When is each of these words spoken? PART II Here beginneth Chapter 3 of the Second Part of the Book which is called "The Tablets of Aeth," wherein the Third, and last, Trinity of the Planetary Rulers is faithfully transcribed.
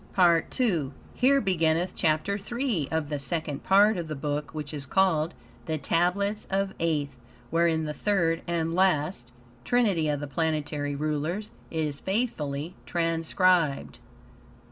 PART 0.13 0.59
II 0.59 0.93
Here 1.13 1.39
beginneth 1.39 1.93
Chapter 1.95 2.35
3 2.39 2.87
of 2.89 3.09
the 3.09 3.19
Second 3.19 3.63
Part 3.63 3.97
of 3.97 4.07
the 4.07 4.15
Book 4.15 4.49
which 4.51 4.73
is 4.73 4.87
called 4.87 5.35
"The 5.67 5.77
Tablets 5.77 6.47
of 6.49 6.75
Aeth," 6.79 7.09
wherein 7.51 7.83
the 7.85 7.93
Third, 7.93 8.41
and 8.47 8.73
last, 8.73 9.31
Trinity 9.63 10.09
of 10.09 10.19
the 10.19 10.25
Planetary 10.25 10.95
Rulers 10.95 11.51
is 11.69 11.99
faithfully 11.99 12.73
transcribed. 12.87 13.99